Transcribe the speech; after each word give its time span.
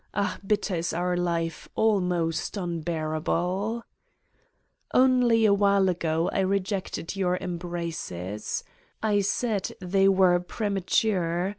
Ah, 0.15 0.39
bitter 0.43 0.77
is 0.77 0.93
our 0.93 1.15
life, 1.15 1.69
al 1.77 2.01
most 2.01 2.57
unbearable! 2.57 3.83
Only 4.95 5.45
a 5.45 5.53
while 5.53 5.89
ago, 5.89 6.27
I 6.33 6.39
rejected 6.39 7.15
your 7.15 7.37
embraces. 7.39 8.63
I 9.03 9.19
said 9.21 9.73
they 9.79 10.07
were 10.09 10.39
premature. 10.39 11.49